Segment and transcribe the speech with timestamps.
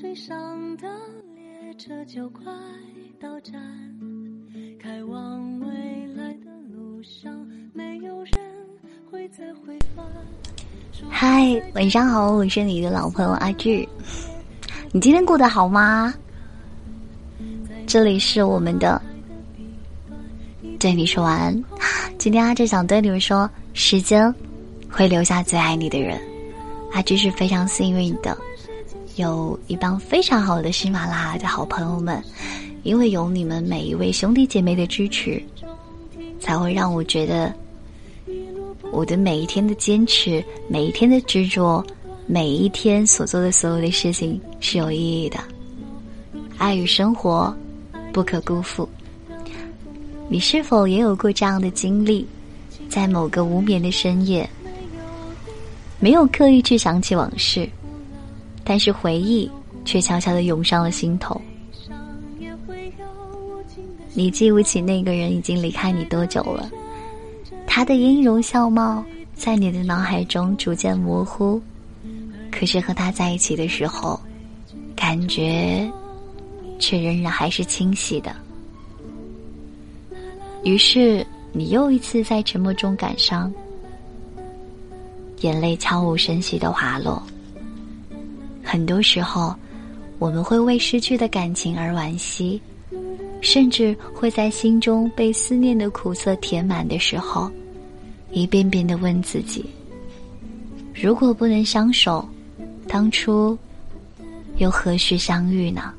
[0.00, 0.88] 水上的
[1.36, 2.42] 列车就快
[3.20, 3.54] 到站，
[4.76, 5.66] 开往未
[6.16, 7.32] 来的路上，
[7.72, 8.32] 没有人
[9.08, 10.04] 会再回返。
[11.08, 13.88] 嗨，晚上好，我是你的老朋友阿志。
[14.90, 16.12] 你今天过得好吗？
[17.86, 19.00] 这里是我们的
[20.80, 21.64] 对你说晚安。
[22.18, 24.34] 今天阿志想对你们说，时间
[24.90, 26.20] 会留下最爱你的人。
[26.90, 28.36] 阿志是非常幸运的，
[29.16, 32.22] 有一帮非常好的喜马拉雅的好朋友们，
[32.82, 35.42] 因为有你们每一位兄弟姐妹的支持，
[36.40, 37.54] 才会让我觉得
[38.90, 41.84] 我的每一天的坚持，每一天的执着。
[42.26, 45.38] 每一天所做的所有的事情是有意义的，
[46.56, 47.54] 爱与生活
[48.14, 48.88] 不可辜负。
[50.26, 52.26] 你是否也有过这样的经历？
[52.88, 54.48] 在某个无眠的深夜，
[56.00, 57.68] 没有刻意去想起往事，
[58.64, 59.50] 但是回忆
[59.84, 61.40] 却悄悄的涌上了心头。
[64.14, 66.70] 你记不起那个人已经离开你多久了，
[67.66, 71.60] 他的音容笑貌在你的脑海中逐渐模糊。
[72.50, 74.18] 可是和他在一起的时候，
[74.94, 75.90] 感觉
[76.78, 78.34] 却仍然还是清晰的。
[80.62, 83.52] 于是你又一次在沉默中感伤，
[85.40, 87.20] 眼泪悄无声息的滑落。
[88.64, 89.54] 很多时候，
[90.18, 92.60] 我们会为失去的感情而惋惜，
[93.40, 97.50] 甚至会在心中被思念的苦涩填满的时候，
[98.32, 99.64] 一遍遍的问自己：
[100.94, 102.26] 如果不能相守。
[102.86, 103.58] 当初
[104.58, 105.92] 又何须相遇呢？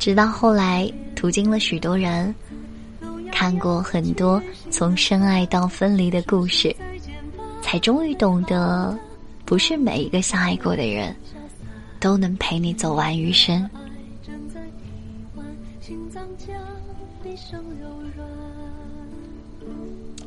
[0.00, 2.34] 直到后来，途经了许多人，
[3.42, 6.72] 看过很多从深爱到分离的故事，
[7.60, 8.96] 才终于懂得，
[9.44, 11.12] 不是每一个相爱过的人，
[11.98, 13.68] 都能陪你走完余生。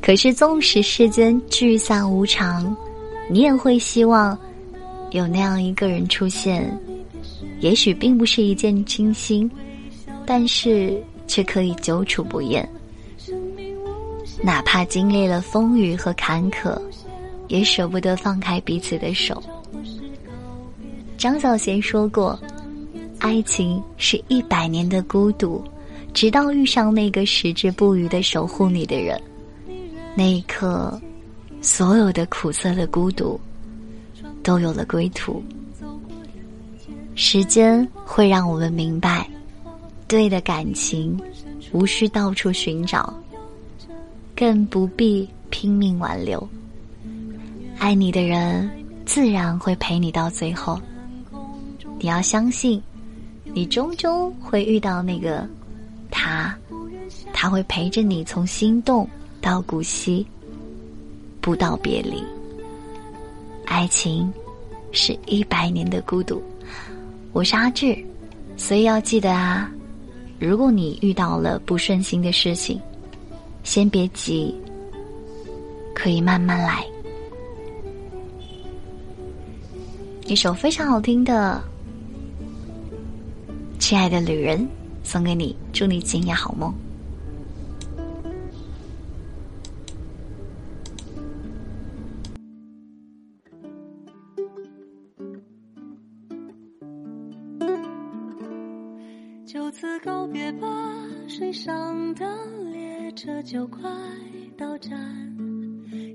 [0.02, 2.76] 可是，纵使世间聚散无常，
[3.30, 4.38] 你也会希望
[5.12, 6.70] 有那样一个人出现。
[7.60, 9.50] 也许并不是一见倾心，
[10.26, 12.68] 但是却可以久处不厌。
[14.46, 16.80] 哪怕经历了风雨和坎坷，
[17.48, 19.42] 也舍不得放开彼此的手。
[21.18, 22.38] 张小娴说过
[23.18, 25.64] ：“爱情是一百年的孤独，
[26.14, 29.20] 直到遇上那个矢志不渝的守护你的人。”
[30.14, 30.96] 那一刻，
[31.60, 33.40] 所有的苦涩的孤独，
[34.44, 35.42] 都有了归途。
[37.16, 39.28] 时间会让我们明白，
[40.06, 41.20] 对的感情，
[41.72, 43.12] 无需到处寻找，
[44.36, 46.46] 更不必拼命挽留。
[47.78, 48.70] 爱你的人，
[49.06, 50.78] 自然会陪你到最后。
[51.98, 52.80] 你要相信，
[53.44, 55.48] 你终究会遇到那个
[56.10, 56.54] 他，
[57.32, 59.08] 他会陪着你从心动。
[59.38, 60.26] 到古稀，
[61.40, 62.20] 不道别离。
[63.64, 64.32] 爱情
[64.90, 66.42] 是一百年的孤独。
[67.32, 67.96] 我是阿志，
[68.56, 69.70] 所以要记得啊，
[70.40, 72.80] 如果你遇到了不顺心的事情，
[73.66, 74.54] 先别急，
[75.92, 76.86] 可以慢慢来。
[80.26, 81.60] 一首非常好听的
[83.80, 84.60] 《亲爱的旅人》
[85.02, 86.72] 送给你，祝你今夜好梦。
[99.44, 100.68] 就此告别吧，
[101.28, 102.24] 水上的
[103.26, 103.82] 列车就快
[104.56, 104.96] 到站，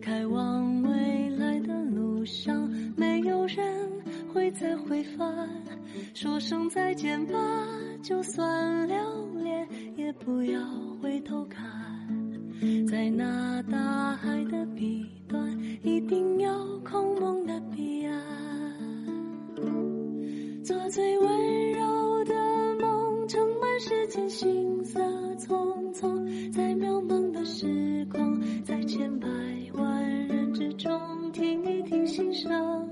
[0.01, 3.91] 开往未来的路上，没有人
[4.33, 5.49] 会再回返。
[6.13, 7.37] 说声再见吧，
[8.01, 8.95] 就算留
[9.43, 9.67] 恋，
[9.97, 10.61] 也不要
[11.01, 11.61] 回头看，
[12.87, 17.40] 在那大海的彼端，一定有空梦
[28.11, 29.27] 空，在千百
[29.73, 30.99] 万人之中，
[31.31, 32.89] 听一听心声，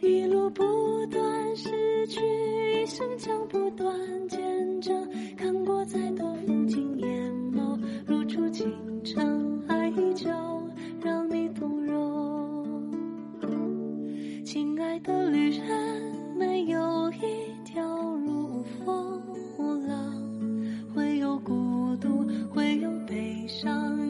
[0.00, 0.62] 一路不
[1.06, 2.20] 断失去，
[2.82, 3.94] 一生将不断
[4.28, 8.72] 见证，看过再多风景，眼眸如初清
[9.04, 9.43] 澄，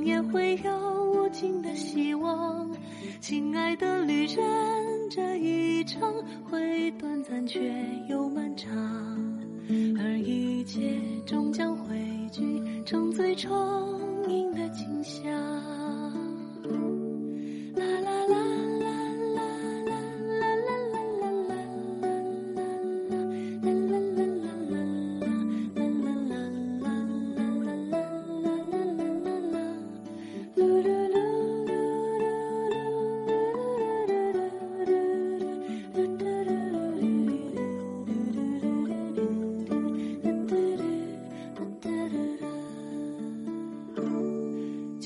[0.04, 2.70] 也会有无尽的希望。
[3.20, 4.36] 亲爱的旅人，
[5.10, 6.00] 这一程
[6.44, 7.72] 会短暂却
[8.08, 8.70] 又漫长，
[9.98, 11.96] 而一切终将汇
[12.30, 13.50] 聚成最终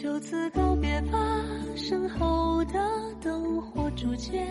[0.00, 1.18] 就此告别吧，
[1.74, 2.74] 身后的
[3.20, 4.46] 灯火逐渐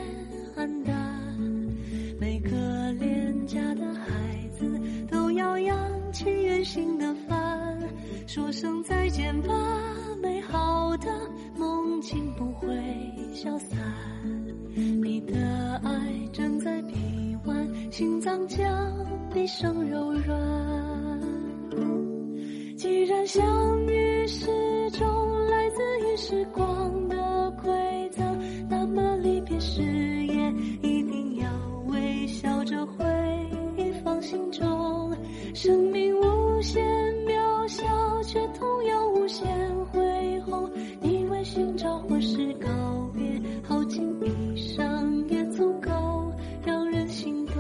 [0.58, 0.94] 暗淡。
[2.20, 4.06] 每个恋家的孩
[4.60, 4.70] 子
[5.10, 7.80] 都要扬起远行的帆，
[8.28, 9.54] 说声再见吧，
[10.22, 11.08] 美好的
[11.58, 12.68] 梦境不会
[13.34, 13.80] 消散。
[14.76, 16.94] 你的爱正在臂
[17.46, 18.68] 弯，心脏将
[19.34, 20.38] 毕生柔软。
[22.76, 23.42] 既然相
[23.88, 24.17] 遇
[39.18, 39.48] 无限
[39.88, 40.70] 恢宏。
[41.02, 42.70] 你为寻找或是告
[43.16, 46.32] 别，耗尽一生也足够
[46.64, 47.56] 让人心动。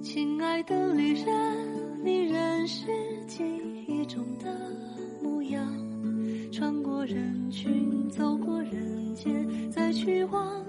[0.00, 1.68] 亲爱的旅人。
[2.00, 2.86] 你仍是
[3.26, 3.44] 记
[3.86, 4.46] 忆中的
[5.20, 5.60] 模样，
[6.52, 10.64] 穿过人群，走过人间，再去往